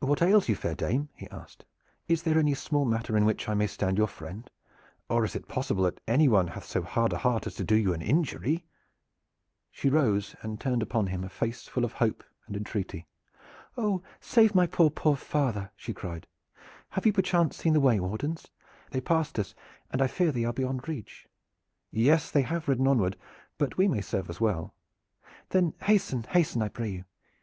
[0.00, 1.66] "What ails you, fair dame?" he asked.
[2.08, 4.48] "Is there any small matter in which I may stand your friend,
[5.10, 7.92] or is it possible that anyone hath so hard a heart as to do you
[7.92, 8.64] an injury."
[9.70, 13.06] She rose and turned upon him a face full of hope and entreaty.
[13.76, 16.26] "Oh, save my poor, poor father!" she cried.
[16.92, 18.48] "Have you perchance seen the way wardens?
[18.90, 19.54] They passed us,
[19.90, 21.28] and I fear they are beyond reach."
[21.90, 23.18] "Yes, they have ridden onward,
[23.58, 24.72] but we may serve as well."
[25.50, 27.04] "Then hasten, hasten, I pray you!